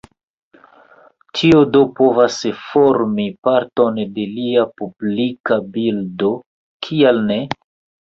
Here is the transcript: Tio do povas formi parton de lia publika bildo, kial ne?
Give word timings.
Tio 1.39 1.59
do 1.75 1.81
povas 1.99 2.39
formi 2.63 3.27
parton 3.51 4.03
de 4.19 4.27
lia 4.33 4.67
publika 4.83 5.63
bildo, 5.81 6.37
kial 6.91 7.27
ne? 7.33 7.43